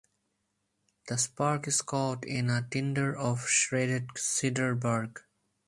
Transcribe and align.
The 1.09 1.19
spark 1.19 1.67
is 1.67 1.83
caught 1.83 2.25
in 2.25 2.49
a 2.49 2.67
tinder 2.67 3.15
of 3.15 3.47
shredded 3.47 4.07
cedar 4.17 4.73
bark. 4.73 5.27